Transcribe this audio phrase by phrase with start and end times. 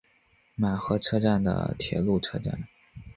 [0.57, 2.67] 浦和车站的铁路车站。